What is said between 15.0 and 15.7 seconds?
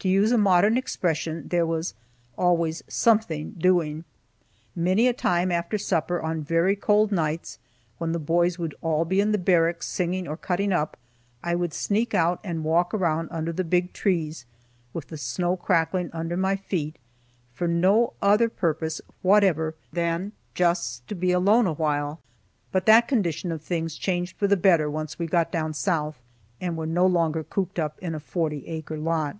the snow